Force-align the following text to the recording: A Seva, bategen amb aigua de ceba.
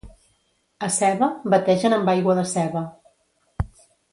A 0.87 0.87
Seva, 0.95 1.27
bategen 1.55 1.97
amb 1.99 2.11
aigua 2.17 2.37
de 2.43 2.47
ceba. 2.55 2.85